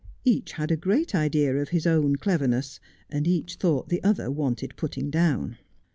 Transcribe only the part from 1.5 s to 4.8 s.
of his own cleverness, and each thought the other wanted